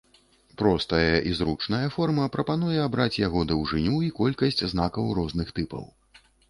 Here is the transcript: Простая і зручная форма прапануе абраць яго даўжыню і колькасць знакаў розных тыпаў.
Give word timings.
Простая 0.61 1.17
і 1.31 1.33
зручная 1.41 1.83
форма 1.97 2.25
прапануе 2.37 2.79
абраць 2.87 3.21
яго 3.27 3.47
даўжыню 3.53 3.95
і 4.09 4.13
колькасць 4.23 4.67
знакаў 4.75 5.17
розных 5.21 5.47
тыпаў. 5.59 5.91